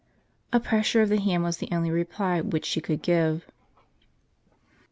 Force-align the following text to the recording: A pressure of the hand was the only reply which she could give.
A 0.51 0.59
pressure 0.59 1.03
of 1.03 1.09
the 1.09 1.19
hand 1.19 1.43
was 1.43 1.57
the 1.57 1.69
only 1.71 1.91
reply 1.91 2.41
which 2.41 2.65
she 2.65 2.81
could 2.81 3.03
give. 3.03 3.45